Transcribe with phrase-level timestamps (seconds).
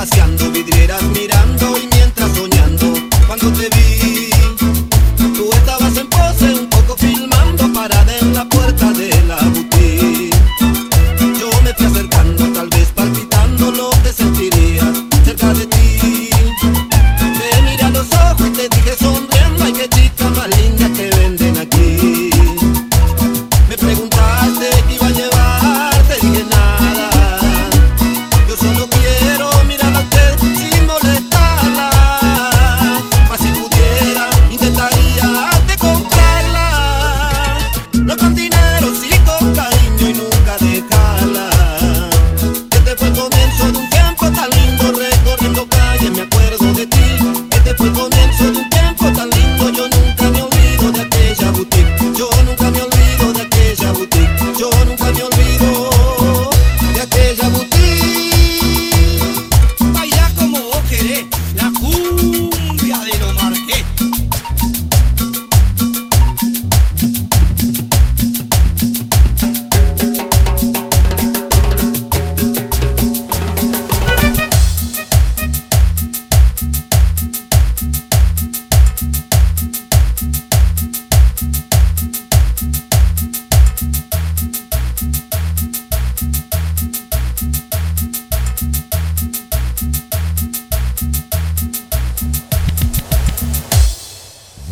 [0.00, 2.94] paseando vidrieras mirando y mientras soñando
[3.26, 3.89] cuando te vi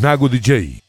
[0.01, 0.88] Nago DJ.